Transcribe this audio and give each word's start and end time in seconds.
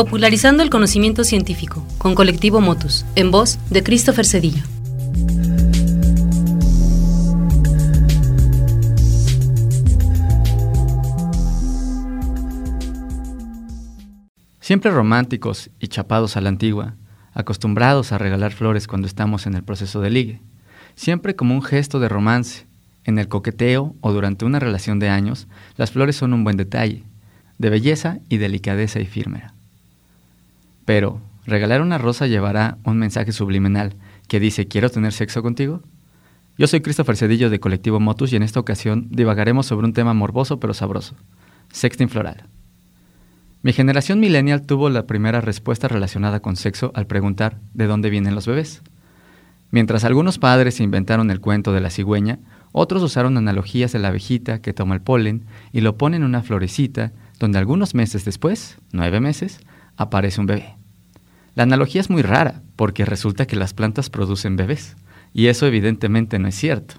Popularizando 0.00 0.62
el 0.62 0.70
conocimiento 0.70 1.24
científico, 1.24 1.86
con 1.98 2.14
Colectivo 2.14 2.62
Motus, 2.62 3.04
en 3.16 3.30
voz 3.30 3.58
de 3.68 3.82
Christopher 3.82 4.24
Cedillo. 4.24 4.62
Siempre 14.58 14.90
románticos 14.90 15.68
y 15.78 15.88
chapados 15.88 16.38
a 16.38 16.40
la 16.40 16.48
antigua, 16.48 16.94
acostumbrados 17.34 18.12
a 18.12 18.16
regalar 18.16 18.52
flores 18.52 18.86
cuando 18.86 19.06
estamos 19.06 19.46
en 19.46 19.54
el 19.54 19.64
proceso 19.64 20.00
de 20.00 20.08
ligue, 20.08 20.40
siempre 20.94 21.36
como 21.36 21.54
un 21.54 21.62
gesto 21.62 22.00
de 22.00 22.08
romance. 22.08 22.66
En 23.04 23.18
el 23.18 23.28
coqueteo 23.28 23.94
o 24.00 24.12
durante 24.14 24.46
una 24.46 24.60
relación 24.60 24.98
de 24.98 25.10
años, 25.10 25.46
las 25.76 25.90
flores 25.90 26.16
son 26.16 26.32
un 26.32 26.42
buen 26.42 26.56
detalle, 26.56 27.04
de 27.58 27.68
belleza 27.68 28.20
y 28.30 28.38
delicadeza 28.38 28.98
y 28.98 29.04
firme. 29.04 29.59
Pero, 30.90 31.20
¿regalar 31.46 31.82
una 31.82 31.98
rosa 31.98 32.26
llevará 32.26 32.78
un 32.82 32.98
mensaje 32.98 33.30
subliminal 33.30 33.94
que 34.26 34.40
dice 34.40 34.66
quiero 34.66 34.90
tener 34.90 35.12
sexo 35.12 35.40
contigo? 35.40 35.82
Yo 36.58 36.66
soy 36.66 36.80
Christopher 36.80 37.16
Cedillo 37.16 37.48
de 37.48 37.60
Colectivo 37.60 38.00
Motus 38.00 38.32
y 38.32 38.36
en 38.36 38.42
esta 38.42 38.58
ocasión 38.58 39.06
divagaremos 39.08 39.66
sobre 39.66 39.86
un 39.86 39.92
tema 39.92 40.14
morboso 40.14 40.58
pero 40.58 40.74
sabroso, 40.74 41.14
sexting 41.70 42.08
floral. 42.08 42.48
Mi 43.62 43.72
generación 43.72 44.18
millennial 44.18 44.66
tuvo 44.66 44.90
la 44.90 45.06
primera 45.06 45.40
respuesta 45.40 45.86
relacionada 45.86 46.40
con 46.40 46.56
sexo 46.56 46.90
al 46.96 47.06
preguntar 47.06 47.60
¿de 47.72 47.86
dónde 47.86 48.10
vienen 48.10 48.34
los 48.34 48.48
bebés? 48.48 48.82
Mientras 49.70 50.02
algunos 50.02 50.40
padres 50.40 50.80
inventaron 50.80 51.30
el 51.30 51.40
cuento 51.40 51.72
de 51.72 51.82
la 51.82 51.90
cigüeña, 51.90 52.40
otros 52.72 53.00
usaron 53.04 53.36
analogías 53.36 53.92
de 53.92 54.00
la 54.00 54.08
abejita 54.08 54.60
que 54.60 54.72
toma 54.72 54.96
el 54.96 55.02
polen 55.02 55.44
y 55.70 55.82
lo 55.82 55.96
pone 55.96 56.16
en 56.16 56.24
una 56.24 56.42
florecita 56.42 57.12
donde 57.38 57.60
algunos 57.60 57.94
meses 57.94 58.24
después, 58.24 58.76
nueve 58.90 59.20
meses, 59.20 59.60
aparece 59.96 60.40
un 60.40 60.48
bebé. 60.48 60.79
La 61.54 61.64
analogía 61.64 62.00
es 62.00 62.10
muy 62.10 62.22
rara 62.22 62.62
porque 62.76 63.04
resulta 63.04 63.46
que 63.46 63.56
las 63.56 63.74
plantas 63.74 64.10
producen 64.10 64.56
bebés 64.56 64.96
y 65.32 65.46
eso 65.46 65.66
evidentemente 65.66 66.38
no 66.38 66.48
es 66.48 66.54
cierto. 66.54 66.96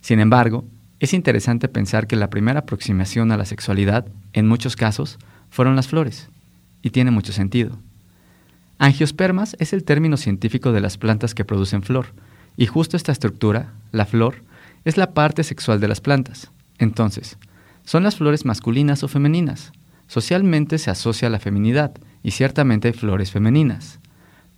Sin 0.00 0.20
embargo, 0.20 0.64
es 1.00 1.14
interesante 1.14 1.68
pensar 1.68 2.06
que 2.06 2.16
la 2.16 2.30
primera 2.30 2.60
aproximación 2.60 3.30
a 3.30 3.36
la 3.36 3.44
sexualidad, 3.44 4.06
en 4.32 4.48
muchos 4.48 4.74
casos, 4.74 5.18
fueron 5.50 5.76
las 5.76 5.88
flores, 5.88 6.28
y 6.82 6.90
tiene 6.90 7.10
mucho 7.10 7.32
sentido. 7.32 7.78
Angiospermas 8.78 9.56
es 9.58 9.72
el 9.72 9.84
término 9.84 10.16
científico 10.16 10.72
de 10.72 10.80
las 10.80 10.98
plantas 10.98 11.34
que 11.34 11.44
producen 11.44 11.82
flor, 11.82 12.06
y 12.56 12.66
justo 12.66 12.96
esta 12.96 13.12
estructura, 13.12 13.72
la 13.92 14.06
flor, 14.06 14.42
es 14.84 14.96
la 14.96 15.12
parte 15.12 15.44
sexual 15.44 15.80
de 15.80 15.88
las 15.88 16.00
plantas. 16.00 16.50
Entonces, 16.78 17.38
¿son 17.84 18.02
las 18.02 18.16
flores 18.16 18.44
masculinas 18.44 19.02
o 19.02 19.08
femeninas? 19.08 19.72
Socialmente 20.06 20.78
se 20.78 20.90
asocia 20.90 21.28
a 21.28 21.30
la 21.30 21.38
feminidad, 21.38 21.92
y 22.22 22.32
ciertamente 22.32 22.88
hay 22.88 22.94
flores 22.94 23.30
femeninas, 23.30 24.00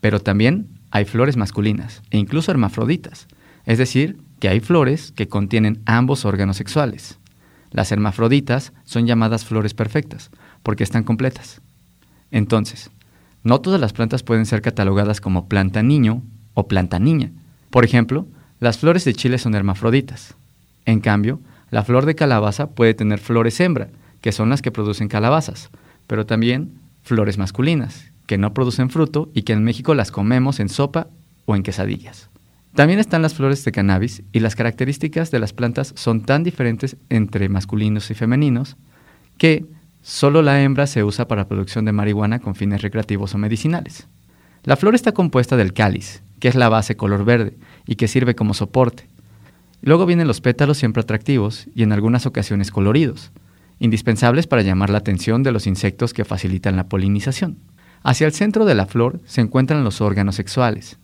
pero 0.00 0.20
también 0.20 0.68
hay 0.90 1.04
flores 1.04 1.36
masculinas, 1.36 2.02
e 2.10 2.18
incluso 2.18 2.50
hermafroditas, 2.50 3.28
es 3.66 3.78
decir, 3.78 4.18
que 4.40 4.48
hay 4.48 4.60
flores 4.60 5.12
que 5.12 5.28
contienen 5.28 5.80
ambos 5.84 6.24
órganos 6.24 6.56
sexuales. 6.56 7.18
Las 7.70 7.92
hermafroditas 7.92 8.72
son 8.84 9.06
llamadas 9.06 9.44
flores 9.44 9.74
perfectas, 9.74 10.30
porque 10.62 10.82
están 10.82 11.04
completas. 11.04 11.60
Entonces, 12.30 12.90
no 13.44 13.60
todas 13.60 13.80
las 13.80 13.92
plantas 13.92 14.22
pueden 14.22 14.46
ser 14.46 14.62
catalogadas 14.62 15.20
como 15.20 15.48
planta 15.48 15.82
niño 15.82 16.22
o 16.54 16.66
planta 16.68 16.98
niña. 16.98 17.30
Por 17.70 17.84
ejemplo, 17.84 18.26
las 18.58 18.78
flores 18.78 19.04
de 19.04 19.14
chile 19.14 19.38
son 19.38 19.54
hermafroditas. 19.54 20.34
En 20.84 21.00
cambio, 21.00 21.40
la 21.70 21.84
flor 21.84 22.04
de 22.04 22.14
calabaza 22.14 22.70
puede 22.70 22.94
tener 22.94 23.20
flores 23.20 23.60
hembra, 23.60 23.88
que 24.20 24.32
son 24.32 24.50
las 24.50 24.60
que 24.60 24.72
producen 24.72 25.08
calabazas, 25.08 25.70
pero 26.06 26.26
también 26.26 26.72
flores 27.10 27.38
masculinas, 27.38 28.12
que 28.26 28.38
no 28.38 28.54
producen 28.54 28.88
fruto 28.88 29.28
y 29.34 29.42
que 29.42 29.52
en 29.52 29.64
México 29.64 29.96
las 29.96 30.12
comemos 30.12 30.60
en 30.60 30.68
sopa 30.68 31.08
o 31.44 31.56
en 31.56 31.64
quesadillas. 31.64 32.30
También 32.76 33.00
están 33.00 33.20
las 33.20 33.34
flores 33.34 33.64
de 33.64 33.72
cannabis 33.72 34.22
y 34.30 34.38
las 34.38 34.54
características 34.54 35.32
de 35.32 35.40
las 35.40 35.52
plantas 35.52 35.92
son 35.96 36.22
tan 36.22 36.44
diferentes 36.44 36.96
entre 37.08 37.48
masculinos 37.48 38.08
y 38.12 38.14
femeninos 38.14 38.76
que 39.38 39.66
solo 40.02 40.40
la 40.40 40.62
hembra 40.62 40.86
se 40.86 41.02
usa 41.02 41.26
para 41.26 41.48
producción 41.48 41.84
de 41.84 41.90
marihuana 41.90 42.38
con 42.38 42.54
fines 42.54 42.82
recreativos 42.82 43.34
o 43.34 43.38
medicinales. 43.38 44.06
La 44.62 44.76
flor 44.76 44.94
está 44.94 45.10
compuesta 45.10 45.56
del 45.56 45.72
cáliz, 45.72 46.22
que 46.38 46.46
es 46.46 46.54
la 46.54 46.68
base 46.68 46.96
color 46.96 47.24
verde 47.24 47.56
y 47.84 47.96
que 47.96 48.06
sirve 48.06 48.36
como 48.36 48.54
soporte. 48.54 49.08
Luego 49.82 50.06
vienen 50.06 50.28
los 50.28 50.40
pétalos 50.40 50.78
siempre 50.78 51.02
atractivos 51.02 51.66
y 51.74 51.82
en 51.82 51.90
algunas 51.90 52.24
ocasiones 52.26 52.70
coloridos, 52.70 53.32
indispensables 53.80 54.46
para 54.46 54.62
llamar 54.62 54.90
la 54.90 54.98
atención 54.98 55.42
de 55.42 55.50
los 55.50 55.66
insectos 55.66 56.14
que 56.14 56.24
facilitan 56.24 56.76
la 56.76 56.88
polinización. 56.88 57.58
Hacia 58.04 58.28
el 58.28 58.32
centro 58.32 58.64
de 58.64 58.76
la 58.76 58.86
flor 58.86 59.20
se 59.24 59.40
encuentran 59.40 59.82
los 59.82 60.00
órganos 60.00 60.36
sexuales, 60.36 60.98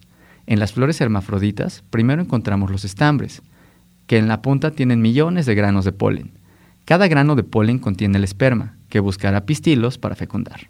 en 0.46 0.60
las 0.60 0.72
flores 0.72 1.00
hermafroditas, 1.00 1.82
primero 1.90 2.22
encontramos 2.22 2.70
los 2.70 2.84
estambres, 2.84 3.42
que 4.06 4.16
en 4.18 4.28
la 4.28 4.42
punta 4.42 4.70
tienen 4.70 5.02
millones 5.02 5.44
de 5.44 5.56
granos 5.56 5.84
de 5.84 5.90
polen. 5.90 6.30
Cada 6.84 7.08
grano 7.08 7.34
de 7.34 7.42
polen 7.42 7.80
contiene 7.80 8.18
el 8.18 8.24
esperma, 8.24 8.76
que 8.88 9.00
buscará 9.00 9.44
pistilos 9.44 9.98
para 9.98 10.14
fecundar. 10.14 10.68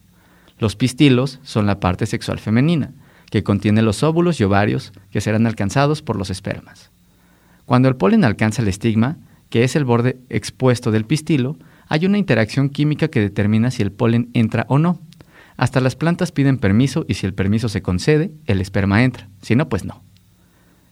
Los 0.59 0.77
pistilos 0.77 1.41
son 1.43 1.67
la 1.67 1.79
parte 1.79 2.07
sexual 2.07 2.39
femenina, 2.39 2.93
que 3.31 3.43
contiene 3.43 3.83
los 3.83 4.03
óvulos 4.03 4.41
y 4.41 4.45
ovarios 4.45 4.93
que 5.11 5.21
serán 5.21 5.47
alcanzados 5.47 6.01
por 6.01 6.17
los 6.17 6.31
espermas. 6.31 6.91
Cuando 7.67 7.89
el 7.91 7.97
polen 7.97 8.25
alcanza 8.25 8.63
el 8.63 8.69
estigma, 8.69 9.19
que 9.51 9.63
es 9.63 9.77
el 9.77 9.85
borde 9.85 10.17
expuesto 10.31 10.91
del 10.91 11.05
pistilo, 11.05 11.59
hay 11.89 12.07
una 12.07 12.19
interacción 12.19 12.69
química 12.69 13.09
que 13.09 13.21
determina 13.21 13.71
si 13.71 13.83
el 13.83 13.93
polen 13.93 14.31
entra 14.35 14.67
o 14.69 14.79
no. 14.79 15.01
Hasta 15.57 15.81
las 15.81 15.97
plantas 15.97 16.33
piden 16.33 16.59
permiso 16.59 17.05
y 17.09 17.15
si 17.15 17.27
el 17.27 17.35
permiso 17.35 17.69
se 17.69 17.83
concede, 17.83 18.33
el 18.47 18.61
esperma 18.61 19.05
entra, 19.05 19.29
si 19.41 19.57
no, 19.57 19.69
pues 19.69 19.85
no. 19.85 20.03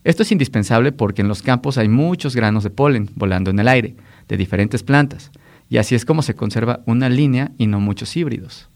Esto 0.05 0.23
es 0.23 0.33
indispensable 0.33 0.93
porque 0.93 1.23
en 1.23 1.29
los 1.29 1.43
campos 1.43 1.79
hay 1.79 1.89
muchos 1.89 2.37
granos 2.37 2.63
de 2.63 2.71
polen 2.71 3.11
volando 3.15 3.51
en 3.51 3.59
el 3.59 3.69
aire, 3.69 3.97
de 4.29 4.37
diferentes 4.37 4.83
plantas, 4.83 5.31
y 5.69 5.79
así 5.79 5.95
es 5.95 6.05
como 6.05 6.23
se 6.23 6.35
conserva 6.35 6.81
una 6.87 7.09
línea 7.09 7.53
y 7.59 7.67
no 7.67 7.81
muchos 7.81 8.17
híbridos. 8.17 8.69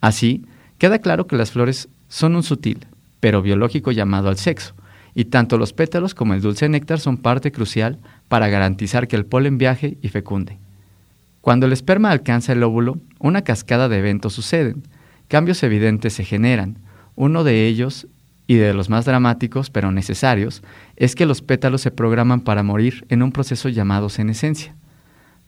Así, 0.00 0.46
queda 0.78 0.98
claro 0.98 1.26
que 1.26 1.36
las 1.36 1.50
flores 1.50 1.88
son 2.08 2.36
un 2.36 2.42
sutil, 2.42 2.86
pero 3.20 3.42
biológico 3.42 3.92
llamado 3.92 4.28
al 4.28 4.38
sexo, 4.38 4.74
y 5.14 5.26
tanto 5.26 5.58
los 5.58 5.72
pétalos 5.72 6.14
como 6.14 6.34
el 6.34 6.40
dulce 6.40 6.68
néctar 6.68 7.00
son 7.00 7.18
parte 7.18 7.52
crucial 7.52 7.98
para 8.28 8.48
garantizar 8.48 9.08
que 9.08 9.16
el 9.16 9.26
polen 9.26 9.58
viaje 9.58 9.98
y 10.00 10.08
fecunde. 10.08 10.61
Cuando 11.42 11.66
el 11.66 11.72
esperma 11.72 12.12
alcanza 12.12 12.52
el 12.52 12.62
óvulo, 12.62 12.98
una 13.18 13.42
cascada 13.42 13.88
de 13.88 13.98
eventos 13.98 14.32
suceden, 14.32 14.84
cambios 15.26 15.62
evidentes 15.64 16.14
se 16.14 16.24
generan. 16.24 16.78
Uno 17.16 17.42
de 17.42 17.66
ellos, 17.66 18.06
y 18.46 18.54
de 18.54 18.72
los 18.72 18.88
más 18.88 19.04
dramáticos 19.06 19.68
pero 19.68 19.90
necesarios, 19.90 20.62
es 20.94 21.16
que 21.16 21.26
los 21.26 21.42
pétalos 21.42 21.80
se 21.80 21.90
programan 21.90 22.42
para 22.42 22.62
morir 22.62 23.04
en 23.08 23.24
un 23.24 23.32
proceso 23.32 23.68
llamado 23.68 24.08
senescencia. 24.08 24.76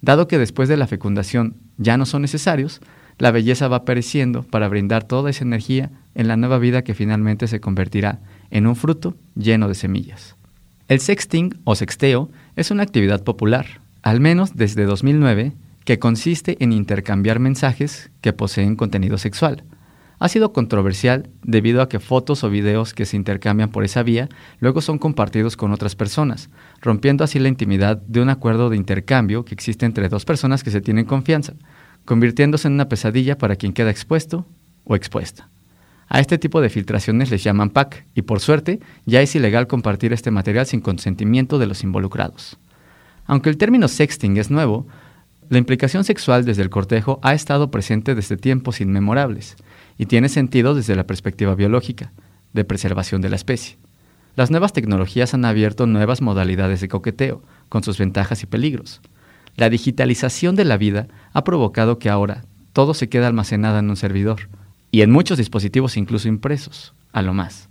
Dado 0.00 0.26
que 0.26 0.36
después 0.36 0.68
de 0.68 0.76
la 0.76 0.88
fecundación 0.88 1.54
ya 1.78 1.96
no 1.96 2.06
son 2.06 2.22
necesarios, 2.22 2.80
la 3.18 3.30
belleza 3.30 3.68
va 3.68 3.84
pereciendo 3.84 4.42
para 4.42 4.68
brindar 4.68 5.04
toda 5.04 5.30
esa 5.30 5.44
energía 5.44 5.92
en 6.16 6.26
la 6.26 6.36
nueva 6.36 6.58
vida 6.58 6.82
que 6.82 6.94
finalmente 6.94 7.46
se 7.46 7.60
convertirá 7.60 8.18
en 8.50 8.66
un 8.66 8.74
fruto 8.74 9.16
lleno 9.36 9.68
de 9.68 9.76
semillas. 9.76 10.34
El 10.88 10.98
sexting 10.98 11.54
o 11.62 11.76
sexteo 11.76 12.30
es 12.56 12.72
una 12.72 12.82
actividad 12.82 13.22
popular, 13.22 13.80
al 14.02 14.18
menos 14.18 14.56
desde 14.56 14.86
2009, 14.86 15.52
que 15.84 15.98
consiste 15.98 16.56
en 16.60 16.72
intercambiar 16.72 17.38
mensajes 17.38 18.10
que 18.20 18.32
poseen 18.32 18.76
contenido 18.76 19.18
sexual 19.18 19.64
ha 20.18 20.28
sido 20.28 20.52
controversial 20.52 21.28
debido 21.42 21.82
a 21.82 21.88
que 21.88 22.00
fotos 22.00 22.44
o 22.44 22.50
videos 22.50 22.94
que 22.94 23.04
se 23.04 23.16
intercambian 23.16 23.70
por 23.70 23.84
esa 23.84 24.02
vía 24.02 24.28
luego 24.58 24.80
son 24.80 24.98
compartidos 24.98 25.56
con 25.56 25.72
otras 25.72 25.96
personas, 25.96 26.50
rompiendo 26.80 27.24
así 27.24 27.38
la 27.38 27.48
intimidad 27.48 27.98
de 27.98 28.20
un 28.20 28.30
acuerdo 28.30 28.70
de 28.70 28.76
intercambio 28.76 29.44
que 29.44 29.54
existe 29.54 29.86
entre 29.86 30.08
dos 30.08 30.24
personas 30.24 30.62
que 30.62 30.70
se 30.70 30.80
tienen 30.80 31.04
confianza, 31.04 31.54
convirtiéndose 32.04 32.68
en 32.68 32.74
una 32.74 32.88
pesadilla 32.88 33.38
para 33.38 33.56
quien 33.56 33.72
queda 33.72 33.90
expuesto 33.90 34.46
o 34.84 34.96
expuesta. 34.96 35.50
A 36.08 36.20
este 36.20 36.38
tipo 36.38 36.60
de 36.60 36.68
filtraciones 36.68 37.30
les 37.30 37.42
llaman 37.42 37.70
pack 37.70 38.06
y 38.14 38.22
por 38.22 38.40
suerte 38.40 38.80
ya 39.06 39.20
es 39.20 39.34
ilegal 39.34 39.66
compartir 39.66 40.12
este 40.12 40.30
material 40.30 40.66
sin 40.66 40.80
consentimiento 40.80 41.58
de 41.58 41.66
los 41.66 41.82
involucrados. 41.82 42.58
Aunque 43.26 43.48
el 43.48 43.56
término 43.56 43.88
sexting 43.88 44.36
es 44.36 44.50
nuevo, 44.50 44.86
la 45.48 45.58
implicación 45.58 46.04
sexual 46.04 46.44
desde 46.44 46.62
el 46.62 46.70
cortejo 46.70 47.18
ha 47.22 47.34
estado 47.34 47.70
presente 47.70 48.14
desde 48.14 48.36
tiempos 48.36 48.80
inmemorables 48.80 49.56
y 49.98 50.06
tiene 50.06 50.28
sentido 50.28 50.74
desde 50.74 50.96
la 50.96 51.06
perspectiva 51.06 51.54
biológica, 51.54 52.12
de 52.52 52.64
preservación 52.64 53.20
de 53.20 53.28
la 53.28 53.36
especie. 53.36 53.76
Las 54.36 54.50
nuevas 54.50 54.72
tecnologías 54.72 55.34
han 55.34 55.44
abierto 55.44 55.86
nuevas 55.86 56.20
modalidades 56.20 56.80
de 56.80 56.88
coqueteo, 56.88 57.42
con 57.68 57.84
sus 57.84 57.98
ventajas 57.98 58.42
y 58.42 58.46
peligros. 58.46 59.00
La 59.56 59.70
digitalización 59.70 60.56
de 60.56 60.64
la 60.64 60.76
vida 60.76 61.06
ha 61.32 61.44
provocado 61.44 61.98
que 61.98 62.10
ahora 62.10 62.44
todo 62.72 62.94
se 62.94 63.08
queda 63.08 63.28
almacenado 63.28 63.78
en 63.78 63.88
un 63.88 63.96
servidor, 63.96 64.48
y 64.90 65.02
en 65.02 65.12
muchos 65.12 65.38
dispositivos 65.38 65.96
incluso 65.96 66.26
impresos, 66.26 66.94
a 67.12 67.22
lo 67.22 67.34
más. 67.34 67.68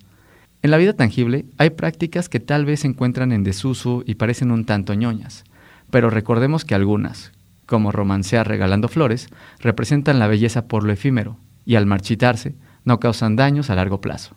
En 0.61 0.71
la 0.71 0.77
vida 0.77 0.93
tangible 0.93 1.45
hay 1.57 1.71
prácticas 1.71 2.29
que 2.29 2.39
tal 2.39 2.63
vez 2.63 2.81
se 2.81 2.87
encuentran 2.87 3.33
en 3.33 3.43
desuso 3.43 4.03
y 4.05 4.15
parecen 4.15 4.51
un 4.51 4.63
tanto 4.63 4.93
ñoñas, 4.93 5.43
pero 5.91 6.09
recordemos 6.09 6.63
que 6.63 6.75
algunas, 6.75 7.32
como 7.65 7.91
romancear 7.91 8.47
regalando 8.47 8.87
flores, 8.87 9.27
representan 9.59 10.19
la 10.19 10.27
belleza 10.27 10.67
por 10.67 10.83
lo 10.83 10.93
efímero, 10.93 11.37
y 11.65 11.75
al 11.75 11.85
marchitarse 11.85 12.55
no 12.85 12.99
causan 12.99 13.35
daños 13.35 13.69
a 13.69 13.75
largo 13.75 14.01
plazo. 14.01 14.35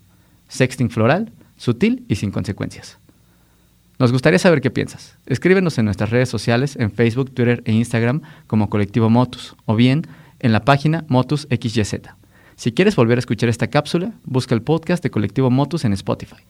Sexting 0.49 0.91
floral, 0.91 1.33
sutil 1.57 2.05
y 2.09 2.17
sin 2.17 2.31
consecuencias. 2.31 2.99
Nos 3.99 4.13
gustaría 4.13 4.39
saber 4.39 4.61
qué 4.61 4.71
piensas. 4.71 5.17
Escríbenos 5.27 5.79
en 5.79 5.87
nuestras 5.87 6.11
redes 6.11 6.29
sociales 6.29 6.77
en 6.77 6.93
Facebook, 6.93 7.33
Twitter 7.33 7.63
e 7.65 7.73
Instagram 7.73 8.21
como 8.47 8.69
Colectivo 8.69 9.09
Motus 9.09 9.57
o 9.65 9.75
bien 9.75 10.07
en 10.39 10.53
la 10.53 10.65
página 10.65 11.05
Motus 11.09 11.49
XYZ. 11.51 12.03
Si 12.57 12.73
quieres 12.73 12.97
volver 12.97 13.19
a 13.19 13.21
escuchar 13.21 13.49
esta 13.49 13.69
cápsula, 13.69 14.13
busca 14.25 14.55
el 14.55 14.63
podcast 14.63 15.03
de 15.03 15.11
Colectivo 15.11 15.51
Motus 15.51 15.85
en 15.85 15.95
Spotify. 15.95 16.45